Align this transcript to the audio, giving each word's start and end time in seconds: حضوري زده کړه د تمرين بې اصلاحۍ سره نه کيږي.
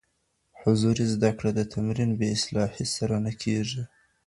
حضوري 0.59 1.05
زده 1.13 1.31
کړه 1.37 1.51
د 1.55 1.61
تمرين 1.73 2.11
بې 2.19 2.27
اصلاحۍ 2.37 2.85
سره 2.95 3.15
نه 3.25 3.31
کيږي. 3.41 3.81